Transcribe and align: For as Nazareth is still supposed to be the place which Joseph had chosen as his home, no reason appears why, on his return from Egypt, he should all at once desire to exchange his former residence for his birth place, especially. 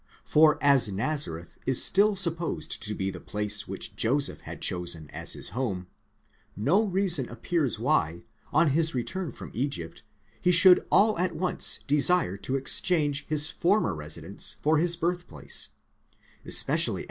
For 0.23 0.57
as 0.63 0.91
Nazareth 0.91 1.59
is 1.67 1.83
still 1.83 2.15
supposed 2.15 2.81
to 2.81 2.95
be 2.95 3.11
the 3.11 3.19
place 3.21 3.67
which 3.67 3.95
Joseph 3.95 4.41
had 4.41 4.59
chosen 4.59 5.07
as 5.11 5.33
his 5.33 5.49
home, 5.49 5.85
no 6.55 6.81
reason 6.85 7.29
appears 7.29 7.77
why, 7.77 8.23
on 8.51 8.71
his 8.71 8.95
return 8.95 9.31
from 9.31 9.51
Egypt, 9.53 10.01
he 10.41 10.49
should 10.51 10.83
all 10.91 11.19
at 11.19 11.35
once 11.35 11.81
desire 11.85 12.35
to 12.37 12.55
exchange 12.55 13.27
his 13.27 13.51
former 13.51 13.93
residence 13.93 14.55
for 14.63 14.79
his 14.79 14.95
birth 14.95 15.27
place, 15.27 15.69
especially. 16.45 16.99